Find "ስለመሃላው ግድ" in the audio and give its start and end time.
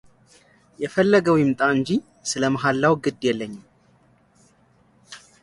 2.31-3.21